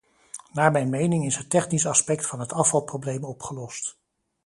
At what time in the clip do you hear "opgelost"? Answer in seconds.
3.23-3.97